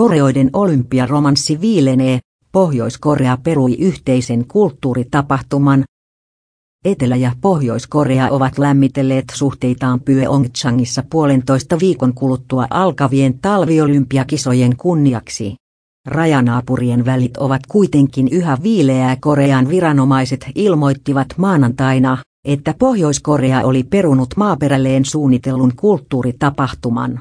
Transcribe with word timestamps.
Koreoiden 0.00 0.50
olympiaromanssi 0.52 1.60
viilenee, 1.60 2.18
Pohjois-Korea 2.52 3.38
perui 3.42 3.74
yhteisen 3.74 4.48
kulttuuritapahtuman. 4.48 5.84
Etelä- 6.84 7.16
ja 7.16 7.32
Pohjois-Korea 7.40 8.28
ovat 8.30 8.58
lämmitelleet 8.58 9.24
suhteitaan 9.34 10.00
Pyeongchangissa 10.00 11.02
puolentoista 11.10 11.78
viikon 11.80 12.14
kuluttua 12.14 12.66
alkavien 12.70 13.38
talviolympiakisojen 13.38 14.76
kunniaksi. 14.76 15.54
Rajanaapurien 16.08 17.04
välit 17.04 17.36
ovat 17.36 17.62
kuitenkin 17.68 18.28
yhä 18.30 18.58
viileää 18.62 19.16
Korean 19.20 19.68
viranomaiset 19.68 20.46
ilmoittivat 20.54 21.28
maanantaina, 21.36 22.18
että 22.44 22.74
Pohjois-Korea 22.78 23.60
oli 23.64 23.82
perunut 23.82 24.28
maaperälleen 24.36 25.04
suunnitellun 25.04 25.72
kulttuuritapahtuman. 25.76 27.18